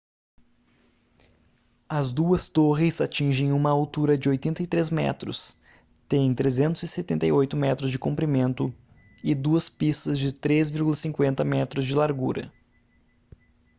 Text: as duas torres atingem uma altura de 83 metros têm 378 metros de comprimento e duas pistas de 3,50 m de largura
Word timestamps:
as 1.87 2.11
duas 2.11 2.47
torres 2.47 2.99
atingem 2.99 3.51
uma 3.51 3.69
altura 3.69 4.17
de 4.17 4.27
83 4.29 4.89
metros 4.89 5.55
têm 6.09 6.33
378 6.33 7.55
metros 7.55 7.91
de 7.91 7.99
comprimento 7.99 8.73
e 9.23 9.35
duas 9.35 9.69
pistas 9.69 10.17
de 10.17 10.33
3,50 10.33 11.41
m 11.41 11.83
de 11.85 11.93
largura 11.93 12.51